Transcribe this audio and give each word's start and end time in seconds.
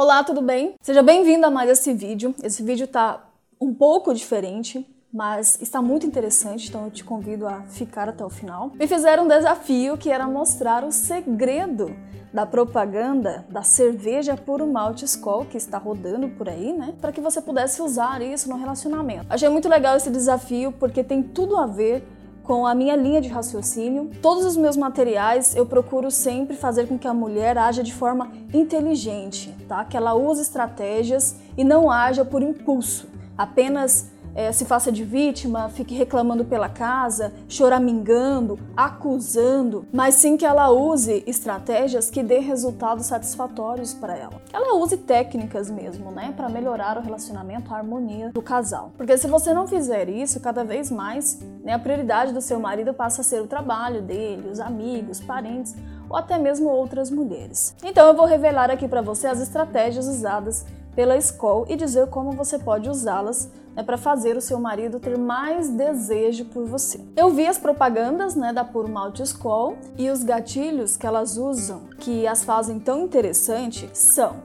Olá, 0.00 0.22
tudo 0.22 0.40
bem? 0.40 0.76
Seja 0.80 1.02
bem-vindo 1.02 1.44
a 1.44 1.50
mais 1.50 1.68
esse 1.68 1.92
vídeo. 1.92 2.32
Esse 2.40 2.62
vídeo 2.62 2.86
tá 2.86 3.20
um 3.60 3.74
pouco 3.74 4.14
diferente, 4.14 4.86
mas 5.12 5.60
está 5.60 5.82
muito 5.82 6.06
interessante, 6.06 6.68
então 6.68 6.84
eu 6.84 6.90
te 6.92 7.02
convido 7.02 7.48
a 7.48 7.62
ficar 7.62 8.08
até 8.08 8.24
o 8.24 8.30
final. 8.30 8.70
Me 8.76 8.86
fizeram 8.86 9.24
um 9.24 9.26
desafio 9.26 9.98
que 9.98 10.08
era 10.08 10.24
mostrar 10.28 10.84
o 10.84 10.92
segredo 10.92 11.96
da 12.32 12.46
propaganda 12.46 13.44
da 13.50 13.64
cerveja 13.64 14.36
puro 14.36 14.68
malte 14.68 15.04
Skol 15.04 15.46
que 15.46 15.56
está 15.56 15.78
rodando 15.78 16.28
por 16.28 16.48
aí, 16.48 16.72
né? 16.72 16.94
Para 17.00 17.10
que 17.10 17.20
você 17.20 17.42
pudesse 17.42 17.82
usar 17.82 18.22
isso 18.22 18.48
no 18.48 18.56
relacionamento. 18.56 19.26
Achei 19.28 19.48
muito 19.48 19.68
legal 19.68 19.96
esse 19.96 20.10
desafio 20.10 20.70
porque 20.70 21.02
tem 21.02 21.24
tudo 21.24 21.56
a 21.56 21.66
ver 21.66 22.06
com 22.48 22.66
a 22.66 22.74
minha 22.74 22.96
linha 22.96 23.20
de 23.20 23.28
raciocínio. 23.28 24.10
Todos 24.22 24.46
os 24.46 24.56
meus 24.56 24.74
materiais 24.74 25.54
eu 25.54 25.66
procuro 25.66 26.10
sempre 26.10 26.56
fazer 26.56 26.88
com 26.88 26.98
que 26.98 27.06
a 27.06 27.12
mulher 27.12 27.58
haja 27.58 27.82
de 27.82 27.92
forma 27.92 28.32
inteligente, 28.54 29.54
tá? 29.68 29.84
Que 29.84 29.98
ela 29.98 30.14
use 30.14 30.40
estratégias 30.40 31.36
e 31.58 31.62
não 31.62 31.90
haja 31.90 32.24
por 32.24 32.42
impulso, 32.42 33.06
apenas 33.36 34.06
é, 34.38 34.52
se 34.52 34.64
faça 34.64 34.92
de 34.92 35.02
vítima, 35.02 35.68
fique 35.68 35.96
reclamando 35.96 36.44
pela 36.44 36.68
casa, 36.68 37.32
choramingando, 37.48 38.56
acusando, 38.76 39.84
mas 39.92 40.14
sim 40.14 40.36
que 40.36 40.46
ela 40.46 40.70
use 40.70 41.24
estratégias 41.26 42.08
que 42.08 42.22
dê 42.22 42.38
resultados 42.38 43.06
satisfatórios 43.06 43.92
para 43.92 44.16
ela. 44.16 44.40
Ela 44.52 44.76
use 44.76 44.96
técnicas 44.96 45.68
mesmo, 45.68 46.12
né, 46.12 46.32
para 46.36 46.48
melhorar 46.48 46.96
o 46.96 47.00
relacionamento, 47.00 47.74
a 47.74 47.78
harmonia 47.78 48.30
do 48.30 48.40
casal. 48.40 48.92
Porque 48.96 49.18
se 49.18 49.26
você 49.26 49.52
não 49.52 49.66
fizer 49.66 50.08
isso, 50.08 50.38
cada 50.38 50.62
vez 50.62 50.88
mais, 50.88 51.40
né, 51.64 51.72
a 51.72 51.78
prioridade 51.80 52.32
do 52.32 52.40
seu 52.40 52.60
marido 52.60 52.94
passa 52.94 53.22
a 53.22 53.24
ser 53.24 53.42
o 53.42 53.48
trabalho 53.48 54.02
dele, 54.02 54.50
os 54.52 54.60
amigos, 54.60 55.18
parentes 55.18 55.74
ou 56.08 56.16
até 56.16 56.38
mesmo 56.38 56.68
outras 56.68 57.10
mulheres. 57.10 57.74
Então 57.82 58.06
eu 58.06 58.14
vou 58.14 58.24
revelar 58.24 58.70
aqui 58.70 58.86
para 58.86 59.02
você 59.02 59.26
as 59.26 59.40
estratégias 59.40 60.06
usadas 60.06 60.64
pela 60.94 61.16
escola 61.16 61.66
e 61.68 61.74
dizer 61.76 62.06
como 62.06 62.32
você 62.32 62.56
pode 62.56 62.88
usá-las 62.88 63.48
né, 63.78 63.84
para 63.84 63.96
fazer 63.96 64.36
o 64.36 64.40
seu 64.40 64.58
marido 64.58 64.98
ter 64.98 65.16
mais 65.16 65.68
desejo 65.68 66.46
por 66.46 66.66
você. 66.66 67.00
Eu 67.16 67.30
vi 67.30 67.46
as 67.46 67.58
propagandas 67.58 68.34
né, 68.34 68.52
da 68.52 68.64
Puro 68.64 68.88
Malte 68.88 69.22
Skol 69.22 69.78
e 69.96 70.10
os 70.10 70.24
gatilhos 70.24 70.96
que 70.96 71.06
elas 71.06 71.36
usam 71.36 71.82
que 72.00 72.26
as 72.26 72.42
fazem 72.42 72.80
tão 72.80 73.04
interessante 73.04 73.88
são 73.92 74.42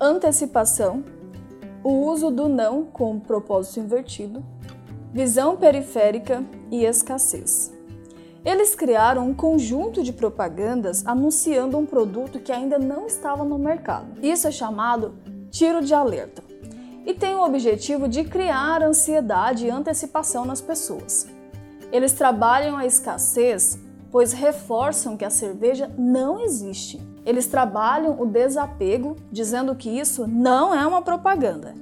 antecipação, 0.00 1.04
o 1.82 2.06
uso 2.06 2.30
do 2.30 2.48
não 2.48 2.84
com 2.84 3.20
propósito 3.20 3.80
invertido, 3.80 4.42
visão 5.12 5.56
periférica 5.56 6.42
e 6.70 6.86
escassez. 6.86 7.70
Eles 8.42 8.74
criaram 8.74 9.28
um 9.28 9.34
conjunto 9.34 10.02
de 10.02 10.12
propagandas 10.12 11.06
anunciando 11.06 11.76
um 11.76 11.84
produto 11.84 12.40
que 12.40 12.50
ainda 12.50 12.78
não 12.78 13.06
estava 13.06 13.44
no 13.44 13.58
mercado. 13.58 14.06
Isso 14.22 14.48
é 14.48 14.50
chamado 14.50 15.14
tiro 15.50 15.82
de 15.82 15.92
alerta 15.92 16.53
e 17.06 17.12
tem 17.12 17.34
o 17.34 17.44
objetivo 17.44 18.08
de 18.08 18.24
criar 18.24 18.82
ansiedade 18.82 19.66
e 19.66 19.70
antecipação 19.70 20.44
nas 20.44 20.60
pessoas. 20.60 21.26
Eles 21.92 22.12
trabalham 22.12 22.76
a 22.76 22.86
escassez, 22.86 23.78
pois 24.10 24.32
reforçam 24.32 25.16
que 25.16 25.24
a 25.24 25.30
cerveja 25.30 25.90
não 25.98 26.40
existe. 26.40 27.00
Eles 27.26 27.46
trabalham 27.46 28.20
o 28.20 28.26
desapego, 28.26 29.16
dizendo 29.30 29.74
que 29.74 29.90
isso 29.90 30.26
não 30.26 30.74
é 30.74 30.86
uma 30.86 31.02
propaganda 31.02 31.74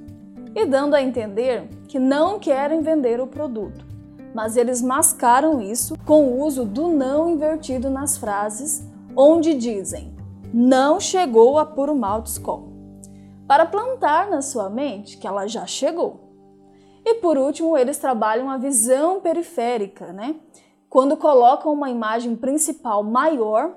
e 0.54 0.66
dando 0.66 0.94
a 0.94 1.02
entender 1.02 1.68
que 1.88 1.98
não 1.98 2.38
querem 2.38 2.82
vender 2.82 3.20
o 3.20 3.26
produto. 3.26 3.86
Mas 4.34 4.56
eles 4.56 4.82
mascaram 4.82 5.60
isso 5.60 5.94
com 6.04 6.24
o 6.24 6.42
uso 6.42 6.64
do 6.64 6.88
não 6.88 7.28
invertido 7.30 7.90
nas 7.90 8.16
frases, 8.16 8.86
onde 9.16 9.54
dizem: 9.54 10.14
não 10.52 10.98
chegou 10.98 11.58
a 11.58 11.66
puro 11.66 11.94
malte 11.94 12.30
Skol 12.30 12.71
para 13.46 13.66
plantar 13.66 14.30
na 14.30 14.40
sua 14.40 14.70
mente 14.70 15.16
que 15.16 15.26
ela 15.26 15.46
já 15.46 15.66
chegou. 15.66 16.32
E 17.04 17.14
por 17.16 17.36
último, 17.36 17.76
eles 17.76 17.98
trabalham 17.98 18.48
a 18.48 18.56
visão 18.56 19.20
periférica, 19.20 20.12
né? 20.12 20.36
Quando 20.88 21.16
colocam 21.16 21.72
uma 21.72 21.90
imagem 21.90 22.36
principal 22.36 23.02
maior, 23.02 23.72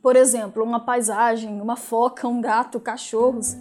por 0.00 0.16
exemplo, 0.16 0.64
uma 0.64 0.80
paisagem, 0.80 1.60
uma 1.60 1.76
foca, 1.76 2.26
um 2.26 2.40
gato, 2.40 2.80
cachorros, 2.80 3.56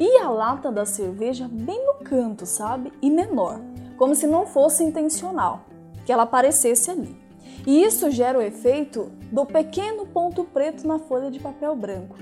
e 0.00 0.18
a 0.18 0.30
lata 0.30 0.72
da 0.72 0.86
cerveja 0.86 1.48
bem 1.50 1.84
no 1.84 2.04
canto, 2.04 2.46
sabe? 2.46 2.92
E 3.02 3.10
menor, 3.10 3.60
como 3.98 4.14
se 4.14 4.26
não 4.26 4.46
fosse 4.46 4.82
intencional 4.82 5.60
que 6.06 6.12
ela 6.12 6.22
aparecesse 6.22 6.90
ali. 6.90 7.20
E 7.66 7.84
isso 7.84 8.10
gera 8.10 8.38
o 8.38 8.42
efeito 8.42 9.12
do 9.30 9.44
pequeno 9.44 10.06
ponto 10.06 10.42
preto 10.44 10.86
na 10.86 10.98
folha 10.98 11.30
de 11.30 11.38
papel 11.38 11.76
branco 11.76 12.16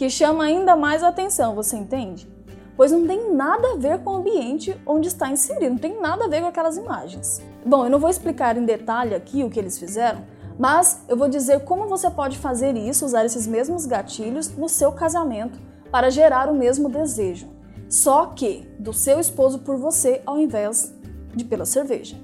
que 0.00 0.08
chama 0.08 0.44
ainda 0.44 0.74
mais 0.74 1.02
a 1.02 1.08
atenção, 1.08 1.54
você 1.54 1.76
entende? 1.76 2.26
Pois 2.74 2.90
não 2.90 3.06
tem 3.06 3.34
nada 3.34 3.72
a 3.72 3.76
ver 3.76 3.98
com 3.98 4.12
o 4.12 4.16
ambiente 4.16 4.74
onde 4.86 5.08
está 5.08 5.30
inserido, 5.30 5.72
não 5.72 5.76
tem 5.76 6.00
nada 6.00 6.24
a 6.24 6.26
ver 6.26 6.40
com 6.40 6.46
aquelas 6.46 6.78
imagens. 6.78 7.42
Bom, 7.66 7.84
eu 7.84 7.90
não 7.90 7.98
vou 7.98 8.08
explicar 8.08 8.56
em 8.56 8.64
detalhe 8.64 9.14
aqui 9.14 9.44
o 9.44 9.50
que 9.50 9.58
eles 9.58 9.78
fizeram, 9.78 10.24
mas 10.58 11.04
eu 11.06 11.18
vou 11.18 11.28
dizer 11.28 11.64
como 11.64 11.86
você 11.86 12.08
pode 12.08 12.38
fazer 12.38 12.78
isso, 12.78 13.04
usar 13.04 13.26
esses 13.26 13.46
mesmos 13.46 13.84
gatilhos 13.84 14.48
no 14.56 14.70
seu 14.70 14.90
casamento 14.90 15.60
para 15.90 16.08
gerar 16.08 16.48
o 16.48 16.54
mesmo 16.54 16.88
desejo. 16.88 17.46
Só 17.86 18.24
que 18.24 18.66
do 18.78 18.94
seu 18.94 19.20
esposo 19.20 19.58
por 19.58 19.76
você 19.76 20.22
ao 20.24 20.40
invés 20.40 20.94
de 21.34 21.44
pela 21.44 21.66
cerveja. 21.66 22.16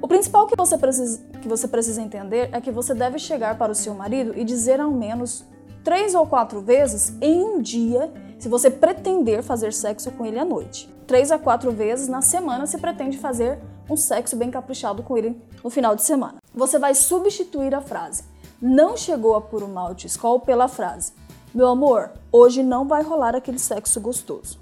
O 0.00 0.06
principal 0.06 0.46
que 0.46 0.54
você, 0.54 0.78
precisa, 0.78 1.20
que 1.40 1.48
você 1.48 1.66
precisa 1.66 2.00
entender 2.00 2.48
é 2.52 2.60
que 2.60 2.70
você 2.70 2.94
deve 2.94 3.18
chegar 3.18 3.58
para 3.58 3.72
o 3.72 3.74
seu 3.74 3.92
marido 3.92 4.34
e 4.36 4.44
dizer 4.44 4.80
ao 4.80 4.92
menos 4.92 5.44
três 5.84 6.14
ou 6.14 6.26
quatro 6.26 6.60
vezes 6.60 7.14
em 7.20 7.42
um 7.42 7.60
dia, 7.60 8.12
se 8.38 8.48
você 8.48 8.70
pretender 8.70 9.42
fazer 9.42 9.72
sexo 9.72 10.10
com 10.12 10.26
ele 10.26 10.38
à 10.38 10.44
noite. 10.44 10.88
Três 11.06 11.30
a 11.30 11.38
quatro 11.38 11.70
vezes 11.70 12.08
na 12.08 12.22
semana 12.22 12.66
se 12.66 12.78
pretende 12.78 13.18
fazer 13.18 13.58
um 13.88 13.96
sexo 13.96 14.36
bem 14.36 14.50
caprichado 14.50 15.02
com 15.02 15.16
ele 15.16 15.40
no 15.62 15.70
final 15.70 15.94
de 15.94 16.02
semana. 16.02 16.38
Você 16.54 16.78
vai 16.78 16.94
substituir 16.94 17.74
a 17.74 17.80
frase 17.80 18.24
não 18.60 18.96
chegou 18.96 19.34
a 19.34 19.40
puro 19.40 19.66
malte 19.66 20.06
Skol 20.06 20.38
pela 20.38 20.68
frase 20.68 21.12
meu 21.54 21.68
amor, 21.68 22.12
hoje 22.30 22.62
não 22.62 22.88
vai 22.88 23.02
rolar 23.02 23.36
aquele 23.36 23.58
sexo 23.58 24.00
gostoso. 24.00 24.58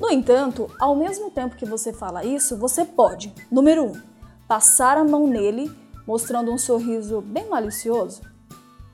No 0.00 0.10
entanto, 0.10 0.70
ao 0.80 0.96
mesmo 0.96 1.30
tempo 1.30 1.56
que 1.56 1.66
você 1.66 1.92
fala 1.92 2.24
isso, 2.24 2.56
você 2.56 2.86
pode, 2.86 3.34
número 3.50 3.84
1, 3.84 3.86
um, 3.86 4.02
passar 4.48 4.96
a 4.96 5.04
mão 5.04 5.26
nele, 5.26 5.70
mostrando 6.06 6.50
um 6.50 6.56
sorriso 6.56 7.20
bem 7.20 7.50
malicioso. 7.50 8.22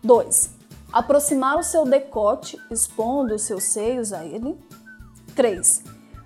2 0.03 0.62
aproximar 0.93 1.59
o 1.59 1.63
seu 1.63 1.85
decote, 1.85 2.61
expondo 2.71 3.35
os 3.35 3.43
seus 3.43 3.65
seios 3.65 4.13
a 4.13 4.25
ele. 4.25 4.59
3. 5.35 5.83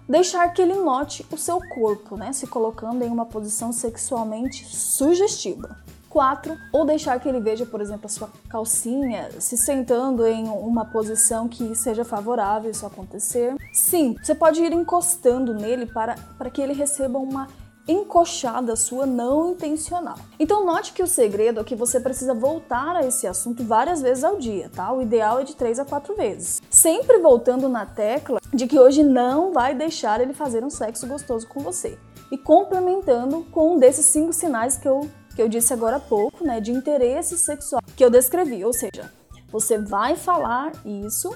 Deixar 0.09 0.49
que 0.51 0.63
ele 0.63 0.75
note 0.75 1.27
o 1.33 1.37
seu 1.37 1.61
corpo, 1.75 2.17
né, 2.17 2.33
se 2.33 2.47
colocando 2.47 3.03
em 3.03 3.09
uma 3.09 3.27
posição 3.27 3.73
sexualmente 3.73 4.65
sugestiva. 4.65 5.77
4. 6.09 6.57
Ou 6.73 6.87
deixar 6.87 7.21
que 7.21 7.29
ele 7.29 7.41
veja, 7.41 7.67
por 7.67 7.81
exemplo, 7.81 8.07
a 8.07 8.09
sua 8.09 8.31
calcinha 8.49 9.29
se 9.39 9.57
sentando 9.57 10.27
em 10.27 10.49
uma 10.49 10.85
posição 10.87 11.47
que 11.47 11.75
seja 11.75 12.05
favorável 12.05 12.71
isso 12.71 12.87
acontecer. 12.87 13.55
5. 13.73 14.25
Você 14.25 14.35
pode 14.35 14.63
ir 14.63 14.73
encostando 14.73 15.53
nele 15.53 15.85
para, 15.85 16.15
para 16.39 16.49
que 16.49 16.63
ele 16.63 16.73
receba 16.73 17.19
uma 17.19 17.49
encoxada 17.89 18.75
sua 18.75 19.07
não 19.07 19.53
intencional. 19.53 20.17
Então 20.39 20.67
note 20.67 20.93
que 20.93 21.03
o 21.03 21.07
segredo 21.07 21.61
é 21.61 21.65
que 21.65 21.77
você 21.77 22.01
precisa 22.01 22.35
voltar 22.35 22.97
a 22.97 23.07
esse 23.07 23.27
assunto 23.27 23.63
várias 23.63 24.03
vezes 24.03 24.25
ao 24.25 24.39
dia, 24.39 24.71
tá? 24.75 24.93
O 24.93 25.03
ideal 25.03 25.41
é 25.41 25.45
de 25.45 25.55
três 25.55 25.79
a 25.79 25.85
quatro 25.85 26.15
vezes. 26.17 26.61
Sempre 26.69 27.19
voltando 27.19 27.69
na 27.69 27.87
tecla 27.87 28.41
de 28.53 28.67
que 28.67 28.79
hoje 28.79 29.03
não 29.03 29.53
vai 29.53 29.75
deixar 29.75 30.21
ele 30.21 30.35
fazer 30.35 30.65
um 30.65 30.71
sexo 30.71 31.07
gostoso 31.07 31.47
com 31.47 31.61
você. 31.61 31.99
E 32.31 32.37
complementando 32.37 33.47
com 33.53 33.75
um 33.75 33.79
desses 33.79 34.07
cinco 34.07 34.33
sinais 34.33 34.77
que 34.77 34.89
eu, 34.89 35.09
que 35.35 35.41
eu 35.41 35.49
disse 35.49 35.73
agora 35.73 35.97
há 35.97 36.01
pouco, 36.01 36.45
né? 36.45 36.61
De 36.61 36.73
interesse 36.73 37.39
sexual 37.39 37.81
que 37.97 38.05
eu 38.05 38.11
descrevi. 38.11 38.65
Ou 38.65 38.73
seja, 38.73 39.13
você 39.51 39.79
vai 39.79 40.17
falar 40.17 40.73
isso 40.85 41.31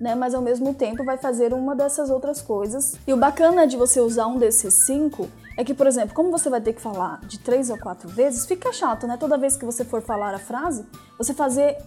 né? 0.00 0.14
Mas 0.14 0.34
ao 0.34 0.42
mesmo 0.42 0.74
tempo 0.74 1.04
vai 1.04 1.16
fazer 1.16 1.52
uma 1.52 1.74
dessas 1.74 2.10
outras 2.10 2.42
coisas. 2.42 2.96
E 3.06 3.12
o 3.12 3.16
bacana 3.16 3.66
de 3.66 3.76
você 3.76 4.00
usar 4.00 4.26
um 4.26 4.38
desses 4.38 4.74
cinco 4.74 5.28
é 5.56 5.64
que, 5.64 5.72
por 5.72 5.86
exemplo, 5.86 6.14
como 6.14 6.30
você 6.30 6.50
vai 6.50 6.60
ter 6.60 6.72
que 6.72 6.80
falar 6.80 7.20
de 7.26 7.38
três 7.38 7.70
ou 7.70 7.78
quatro 7.78 8.08
vezes, 8.08 8.44
fica 8.44 8.72
chato, 8.72 9.06
né? 9.06 9.16
Toda 9.16 9.38
vez 9.38 9.56
que 9.56 9.64
você 9.64 9.84
for 9.84 10.02
falar 10.02 10.34
a 10.34 10.38
frase, 10.38 10.86
você 11.16 11.32
fazer, 11.32 11.78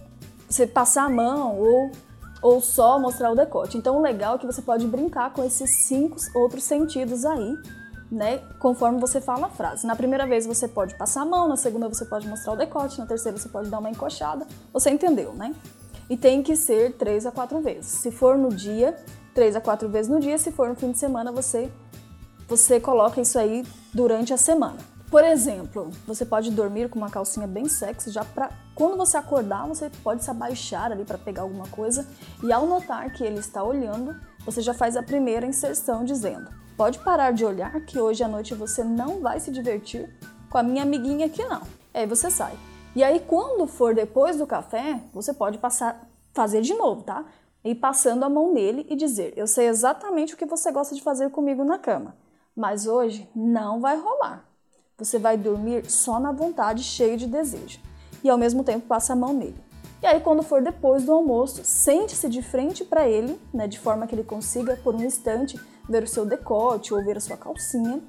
você 0.48 0.66
passar 0.66 1.04
a 1.04 1.08
mão 1.08 1.58
ou 1.58 1.90
ou 2.42 2.60
só 2.60 2.98
mostrar 2.98 3.30
o 3.30 3.34
decote. 3.34 3.76
Então, 3.76 3.98
o 3.98 4.00
legal 4.00 4.36
é 4.36 4.38
que 4.38 4.46
você 4.46 4.62
pode 4.62 4.86
brincar 4.86 5.32
com 5.32 5.44
esses 5.44 5.70
cinco 5.70 6.16
outros 6.34 6.64
sentidos 6.64 7.24
aí, 7.24 7.54
né? 8.10 8.38
Conforme 8.58 8.98
você 8.98 9.20
fala 9.20 9.46
a 9.46 9.50
frase. 9.50 9.86
Na 9.86 9.94
primeira 9.94 10.26
vez 10.26 10.46
você 10.46 10.66
pode 10.66 10.94
passar 10.96 11.22
a 11.22 11.24
mão, 11.24 11.46
na 11.46 11.56
segunda 11.56 11.88
você 11.88 12.04
pode 12.04 12.26
mostrar 12.26 12.54
o 12.54 12.56
decote, 12.56 12.98
na 12.98 13.06
terceira 13.06 13.36
você 13.36 13.48
pode 13.48 13.68
dar 13.68 13.78
uma 13.78 13.90
encoxada. 13.90 14.46
Você 14.72 14.90
entendeu, 14.90 15.34
né? 15.34 15.54
E 16.08 16.16
tem 16.16 16.42
que 16.42 16.56
ser 16.56 16.94
três 16.94 17.24
a 17.26 17.30
quatro 17.30 17.60
vezes. 17.60 17.86
Se 17.86 18.10
for 18.10 18.36
no 18.36 18.48
dia, 18.48 18.96
três 19.34 19.54
a 19.54 19.60
quatro 19.60 19.88
vezes 19.88 20.10
no 20.10 20.18
dia. 20.18 20.38
Se 20.38 20.50
for 20.50 20.68
no 20.68 20.74
fim 20.74 20.90
de 20.90 20.98
semana, 20.98 21.30
você 21.30 21.70
você 22.50 22.80
coloca 22.80 23.20
isso 23.20 23.38
aí 23.38 23.64
durante 23.94 24.34
a 24.34 24.36
semana. 24.36 24.78
Por 25.08 25.22
exemplo, 25.22 25.90
você 26.04 26.24
pode 26.24 26.50
dormir 26.50 26.90
com 26.90 26.98
uma 26.98 27.08
calcinha 27.08 27.46
bem 27.46 27.68
sexy, 27.68 28.10
já 28.10 28.24
para 28.24 28.50
quando 28.74 28.96
você 28.96 29.16
acordar, 29.16 29.68
você 29.68 29.88
pode 30.02 30.24
se 30.24 30.30
abaixar 30.32 30.90
ali 30.90 31.04
para 31.04 31.16
pegar 31.16 31.42
alguma 31.42 31.68
coisa 31.68 32.08
e 32.42 32.52
ao 32.52 32.66
notar 32.66 33.12
que 33.12 33.22
ele 33.22 33.38
está 33.38 33.62
olhando, 33.62 34.16
você 34.44 34.60
já 34.60 34.74
faz 34.74 34.96
a 34.96 35.02
primeira 35.02 35.46
inserção 35.46 36.04
dizendo: 36.04 36.50
"Pode 36.76 36.98
parar 36.98 37.32
de 37.32 37.44
olhar 37.44 37.72
que 37.82 38.00
hoje 38.00 38.24
à 38.24 38.28
noite 38.28 38.52
você 38.52 38.82
não 38.82 39.20
vai 39.20 39.38
se 39.38 39.52
divertir 39.52 40.12
com 40.48 40.58
a 40.58 40.62
minha 40.62 40.82
amiguinha 40.82 41.26
aqui 41.26 41.44
não". 41.44 41.62
Aí 41.94 42.04
você 42.04 42.32
sai. 42.32 42.58
E 42.96 43.04
aí 43.04 43.20
quando 43.20 43.64
for 43.68 43.94
depois 43.94 44.36
do 44.38 44.46
café, 44.46 45.00
você 45.12 45.32
pode 45.32 45.58
passar 45.58 46.04
fazer 46.32 46.62
de 46.62 46.74
novo, 46.74 47.02
tá? 47.02 47.24
E 47.62 47.76
passando 47.76 48.24
a 48.24 48.28
mão 48.28 48.52
nele 48.52 48.86
e 48.90 48.96
dizer: 48.96 49.34
"Eu 49.36 49.46
sei 49.46 49.68
exatamente 49.68 50.34
o 50.34 50.36
que 50.36 50.46
você 50.46 50.72
gosta 50.72 50.96
de 50.96 51.02
fazer 51.02 51.30
comigo 51.30 51.62
na 51.62 51.78
cama, 51.78 52.14
mas 52.56 52.86
hoje 52.86 53.28
não 53.34 53.80
vai 53.80 53.96
rolar". 53.98 54.44
Você 54.98 55.18
vai 55.18 55.36
dormir 55.36 55.90
só 55.90 56.20
na 56.20 56.30
vontade, 56.30 56.82
cheio 56.82 57.16
de 57.16 57.26
desejo. 57.26 57.80
E 58.22 58.28
ao 58.28 58.36
mesmo 58.36 58.62
tempo 58.62 58.86
passa 58.86 59.14
a 59.14 59.16
mão 59.16 59.32
nele. 59.32 59.56
E 60.02 60.06
aí, 60.06 60.20
quando 60.20 60.42
for 60.42 60.62
depois 60.62 61.04
do 61.04 61.12
almoço, 61.12 61.62
sente-se 61.62 62.28
de 62.28 62.42
frente 62.42 62.84
para 62.84 63.06
ele, 63.06 63.38
né, 63.52 63.68
de 63.68 63.78
forma 63.78 64.06
que 64.06 64.14
ele 64.14 64.24
consiga, 64.24 64.76
por 64.76 64.94
um 64.94 65.04
instante, 65.04 65.60
ver 65.88 66.02
o 66.02 66.08
seu 66.08 66.24
decote 66.24 66.94
ou 66.94 67.04
ver 67.04 67.18
a 67.18 67.20
sua 67.20 67.36
calcinha, 67.36 68.00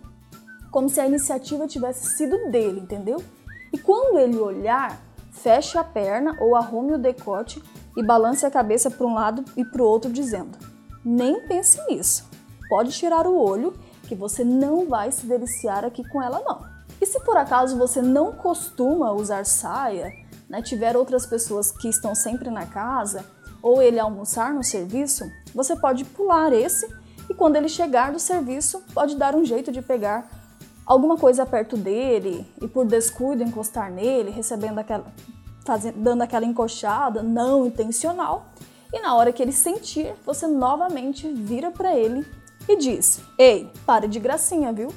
como 0.72 0.88
se 0.90 1.02
a 1.02 1.06
iniciativa 1.06 1.68
tivesse 1.68 2.16
sido 2.16 2.50
dele, 2.50 2.80
entendeu? 2.80 3.22
E 3.74 3.78
quando 3.78 4.18
ele 4.18 4.38
olhar, 4.38 5.02
feche 5.32 5.78
a 5.78 5.84
perna 5.84 6.38
ou 6.40 6.56
arrume 6.56 6.94
o 6.94 6.98
decote 6.98 7.62
e 7.98 8.04
balance 8.04 8.46
a 8.46 8.52
cabeça 8.52 8.90
para 8.90 9.06
um 9.06 9.14
lado 9.14 9.44
e 9.58 9.66
para 9.66 9.82
o 9.82 9.86
outro, 9.86 10.12
dizendo: 10.12 10.58
Nem 11.04 11.46
pense 11.48 11.80
nisso. 11.88 12.30
Pode 12.70 12.92
tirar 12.92 13.28
o 13.28 13.38
olho, 13.38 13.74
que 14.12 14.16
você 14.16 14.44
não 14.44 14.90
vai 14.90 15.10
se 15.10 15.26
deliciar 15.26 15.86
aqui 15.86 16.04
com 16.10 16.22
ela, 16.22 16.42
não. 16.44 16.66
E 17.00 17.06
se 17.06 17.18
por 17.22 17.38
acaso 17.38 17.78
você 17.78 18.02
não 18.02 18.34
costuma 18.34 19.14
usar 19.14 19.46
saia, 19.46 20.12
né, 20.50 20.62
tiver 20.62 20.98
outras 20.98 21.26
pessoas 21.26 21.72
que 21.72 21.88
estão 21.88 22.14
sempre 22.14 22.50
na 22.50 22.66
casa, 22.66 23.24
ou 23.64 23.82
ele 23.82 23.98
almoçar 23.98 24.54
no 24.54 24.66
serviço, 24.66 25.24
você 25.56 25.78
pode 25.78 26.04
pular 26.04 26.52
esse 26.52 26.94
e 27.30 27.34
quando 27.34 27.56
ele 27.56 27.70
chegar 27.70 28.12
do 28.12 28.20
serviço, 28.20 28.84
pode 28.94 29.16
dar 29.16 29.34
um 29.34 29.46
jeito 29.46 29.72
de 29.72 29.82
pegar 29.82 30.30
alguma 30.86 31.16
coisa 31.16 31.46
perto 31.46 31.78
dele 31.78 32.46
e 32.62 32.68
por 32.68 32.86
descuido 32.86 33.44
encostar 33.44 33.90
nele, 33.90 34.30
recebendo 34.30 34.80
aquela 34.80 35.06
fazendo, 35.66 36.00
dando 36.00 36.24
aquela 36.24 36.46
encoxada 36.46 37.24
não 37.24 37.66
intencional. 37.66 38.48
E 38.92 39.00
na 39.00 39.16
hora 39.16 39.32
que 39.32 39.42
ele 39.42 39.54
sentir, 39.54 40.14
você 40.26 40.48
novamente 40.48 41.32
vira 41.32 41.72
para 41.72 41.96
ele 41.96 42.28
e 42.68 42.76
diz: 42.76 43.20
"Ei, 43.38 43.70
pare 43.86 44.08
de 44.08 44.20
gracinha, 44.20 44.72
viu? 44.72 44.90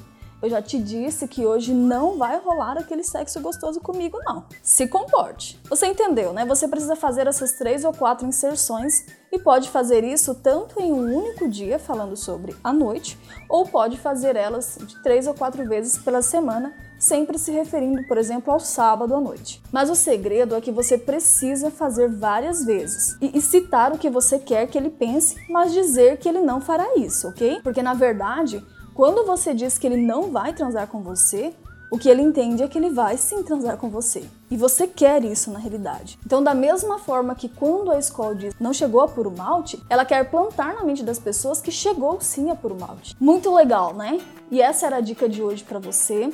Eu 0.45 0.49
já 0.51 0.61
te 0.61 0.77
disse 0.77 1.27
que 1.27 1.43
hoje 1.43 1.73
não 1.73 2.19
vai 2.19 2.37
rolar 2.37 2.77
aquele 2.77 3.03
sexo 3.03 3.41
gostoso 3.41 3.79
comigo, 3.79 4.19
não. 4.23 4.45
Se 4.61 4.87
comporte. 4.87 5.59
Você 5.67 5.87
entendeu, 5.87 6.33
né? 6.33 6.45
Você 6.45 6.67
precisa 6.67 6.95
fazer 6.95 7.25
essas 7.25 7.53
três 7.53 7.83
ou 7.83 7.91
quatro 7.91 8.27
inserções 8.27 9.07
e 9.31 9.39
pode 9.39 9.71
fazer 9.71 10.03
isso 10.03 10.35
tanto 10.35 10.79
em 10.79 10.93
um 10.93 11.17
único 11.17 11.47
dia, 11.47 11.79
falando 11.79 12.15
sobre 12.15 12.55
a 12.63 12.71
noite, 12.71 13.17
ou 13.49 13.65
pode 13.65 13.97
fazer 13.97 14.35
elas 14.35 14.77
de 14.79 15.01
três 15.01 15.25
ou 15.25 15.33
quatro 15.33 15.67
vezes 15.67 15.97
pela 15.97 16.21
semana, 16.21 16.75
sempre 16.99 17.39
se 17.39 17.51
referindo, 17.51 18.07
por 18.07 18.19
exemplo, 18.19 18.53
ao 18.53 18.59
sábado 18.59 19.15
à 19.15 19.19
noite. 19.19 19.63
Mas 19.71 19.89
o 19.89 19.95
segredo 19.95 20.53
é 20.53 20.61
que 20.61 20.71
você 20.71 20.95
precisa 20.95 21.71
fazer 21.71 22.07
várias 22.07 22.63
vezes 22.63 23.17
e, 23.19 23.35
e, 23.35 23.41
citar 23.41 23.91
o 23.91 23.97
que 23.97 24.11
você 24.11 24.37
quer 24.37 24.67
que 24.67 24.77
ele 24.77 24.91
pense, 24.91 25.35
mas 25.49 25.73
dizer 25.73 26.17
que 26.17 26.29
ele 26.29 26.41
não 26.41 26.61
fará 26.61 26.95
isso, 26.97 27.29
ok? 27.29 27.61
Porque 27.63 27.81
na 27.81 27.95
verdade, 27.95 28.63
quando 28.95 29.25
você 29.25 29.53
diz 29.53 29.77
que 29.77 29.85
ele 29.85 29.97
não 29.97 30.31
vai 30.31 30.53
transar 30.53 30.87
com 30.87 31.01
você, 31.01 31.53
o 31.91 31.97
que 31.97 32.07
ele 32.07 32.21
entende 32.21 32.63
é 32.63 32.67
que 32.67 32.77
ele 32.77 32.89
vai 32.89 33.17
sim 33.17 33.43
transar 33.43 33.75
com 33.75 33.89
você. 33.89 34.23
E 34.49 34.55
você 34.55 34.87
quer 34.87 35.21
isso 35.25 35.51
na 35.51 35.59
realidade. 35.59 36.17
Então, 36.25 36.41
da 36.41 36.53
mesma 36.53 36.97
forma 36.97 37.35
que 37.35 37.49
quando 37.49 37.91
a 37.91 37.99
escola 37.99 38.33
diz 38.33 38.53
não 38.57 38.71
chegou 38.71 39.01
a 39.01 39.07
puro 39.09 39.29
malte, 39.29 39.83
ela 39.89 40.05
quer 40.05 40.23
plantar 40.31 40.75
na 40.75 40.83
mente 40.85 41.03
das 41.03 41.19
pessoas 41.19 41.61
que 41.61 41.73
chegou 41.73 42.21
sim 42.21 42.49
a 42.49 42.55
puro 42.55 42.77
malte. 42.79 43.13
Muito 43.19 43.53
legal, 43.53 43.93
né? 43.93 44.17
E 44.49 44.61
essa 44.61 44.85
era 44.85 44.95
a 44.95 45.01
dica 45.01 45.27
de 45.27 45.43
hoje 45.43 45.65
para 45.65 45.77
você. 45.77 46.31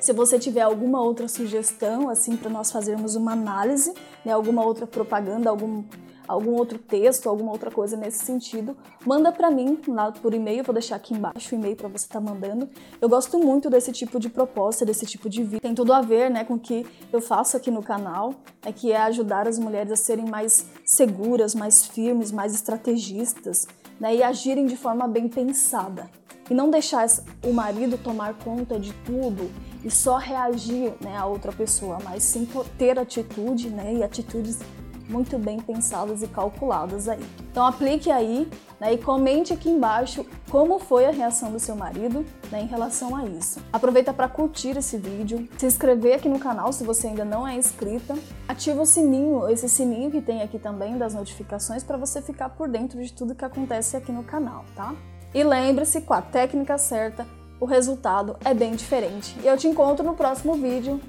Se 0.00 0.12
você 0.12 0.40
tiver 0.40 0.62
alguma 0.62 1.00
outra 1.00 1.28
sugestão, 1.28 2.10
assim, 2.10 2.36
para 2.36 2.50
nós 2.50 2.72
fazermos 2.72 3.14
uma 3.14 3.32
análise, 3.32 3.94
né, 4.24 4.32
alguma 4.32 4.64
outra 4.64 4.88
propaganda, 4.88 5.50
algum 5.50 5.84
algum 6.26 6.52
outro 6.52 6.78
texto, 6.78 7.28
alguma 7.28 7.52
outra 7.52 7.70
coisa 7.70 7.96
nesse 7.96 8.24
sentido, 8.24 8.76
manda 9.04 9.30
para 9.32 9.50
mim 9.50 9.78
lá 9.88 10.10
por 10.12 10.34
e-mail, 10.34 10.64
vou 10.64 10.72
deixar 10.72 10.96
aqui 10.96 11.14
embaixo 11.14 11.54
o 11.54 11.58
e-mail 11.58 11.76
para 11.76 11.88
você 11.88 12.06
estar 12.06 12.20
tá 12.20 12.20
mandando. 12.20 12.68
Eu 13.00 13.08
gosto 13.08 13.38
muito 13.38 13.70
desse 13.70 13.92
tipo 13.92 14.18
de 14.18 14.28
proposta, 14.28 14.84
desse 14.84 15.06
tipo 15.06 15.28
de 15.28 15.42
vídeo. 15.42 15.60
Tem 15.60 15.74
tudo 15.74 15.92
a 15.92 16.00
ver, 16.00 16.30
né, 16.30 16.44
com 16.44 16.54
o 16.54 16.58
que 16.58 16.86
eu 17.12 17.20
faço 17.20 17.56
aqui 17.56 17.70
no 17.70 17.82
canal, 17.82 18.34
é 18.64 18.72
que 18.72 18.92
é 18.92 18.98
ajudar 18.98 19.46
as 19.48 19.58
mulheres 19.58 19.92
a 19.92 19.96
serem 19.96 20.26
mais 20.26 20.66
seguras, 20.84 21.54
mais 21.54 21.86
firmes, 21.86 22.32
mais 22.32 22.54
estrategistas, 22.54 23.66
né, 24.00 24.16
e 24.16 24.22
agirem 24.22 24.66
de 24.66 24.76
forma 24.76 25.06
bem 25.06 25.28
pensada. 25.28 26.10
E 26.48 26.54
não 26.54 26.70
deixar 26.70 27.06
o 27.44 27.52
marido 27.52 27.98
tomar 27.98 28.34
conta 28.34 28.78
de 28.78 28.92
tudo 29.04 29.50
e 29.84 29.90
só 29.90 30.16
reagir 30.16 30.94
né, 31.00 31.16
a 31.16 31.26
outra 31.26 31.52
pessoa, 31.52 31.98
mas 32.04 32.22
sim 32.22 32.48
ter 32.78 32.98
atitude 32.98 33.70
né, 33.70 33.94
e 33.94 34.02
atitudes 34.02 34.58
muito 35.08 35.38
bem 35.38 35.60
pensadas 35.60 36.22
e 36.22 36.28
calculadas 36.28 37.08
aí. 37.08 37.24
Então 37.50 37.64
aplique 37.64 38.10
aí 38.10 38.48
né, 38.80 38.92
e 38.94 38.98
comente 38.98 39.52
aqui 39.52 39.68
embaixo 39.68 40.26
como 40.50 40.78
foi 40.78 41.06
a 41.06 41.10
reação 41.10 41.50
do 41.50 41.58
seu 41.58 41.76
marido 41.76 42.24
né, 42.50 42.62
em 42.62 42.66
relação 42.66 43.14
a 43.14 43.24
isso. 43.24 43.60
Aproveita 43.72 44.12
para 44.12 44.28
curtir 44.28 44.76
esse 44.76 44.96
vídeo, 44.96 45.48
se 45.56 45.66
inscrever 45.66 46.16
aqui 46.16 46.28
no 46.28 46.38
canal 46.38 46.72
se 46.72 46.84
você 46.84 47.08
ainda 47.08 47.24
não 47.24 47.46
é 47.46 47.54
inscrita, 47.54 48.14
ativa 48.48 48.82
o 48.82 48.86
sininho, 48.86 49.48
esse 49.48 49.68
sininho 49.68 50.10
que 50.10 50.20
tem 50.20 50.42
aqui 50.42 50.58
também 50.58 50.98
das 50.98 51.14
notificações 51.14 51.82
para 51.82 51.96
você 51.96 52.20
ficar 52.20 52.50
por 52.50 52.68
dentro 52.68 53.02
de 53.02 53.12
tudo 53.12 53.34
que 53.34 53.44
acontece 53.44 53.96
aqui 53.96 54.12
no 54.12 54.24
canal, 54.24 54.64
tá? 54.74 54.94
E 55.34 55.42
lembre-se, 55.42 56.00
com 56.00 56.14
a 56.14 56.22
técnica 56.22 56.78
certa, 56.78 57.26
o 57.60 57.66
resultado 57.66 58.36
é 58.44 58.54
bem 58.54 58.74
diferente. 58.74 59.36
E 59.42 59.46
eu 59.46 59.56
te 59.56 59.66
encontro 59.66 60.04
no 60.04 60.14
próximo 60.14 60.54
vídeo. 60.54 61.00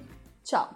Tchau! 0.43 0.69